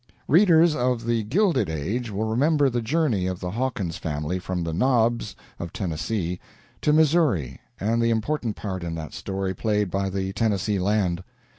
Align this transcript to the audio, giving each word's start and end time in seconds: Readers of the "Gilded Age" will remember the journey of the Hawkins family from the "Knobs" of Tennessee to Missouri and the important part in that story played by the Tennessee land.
Readers 0.27 0.73
of 0.75 1.05
the 1.05 1.21
"Gilded 1.21 1.69
Age" 1.69 2.09
will 2.09 2.25
remember 2.25 2.71
the 2.71 2.81
journey 2.81 3.27
of 3.27 3.39
the 3.39 3.51
Hawkins 3.51 3.97
family 3.97 4.39
from 4.39 4.63
the 4.63 4.73
"Knobs" 4.73 5.35
of 5.59 5.71
Tennessee 5.71 6.39
to 6.81 6.91
Missouri 6.91 7.61
and 7.79 8.01
the 8.01 8.09
important 8.09 8.55
part 8.55 8.83
in 8.83 8.95
that 8.95 9.13
story 9.13 9.53
played 9.53 9.91
by 9.91 10.09
the 10.09 10.33
Tennessee 10.33 10.79
land. 10.79 11.23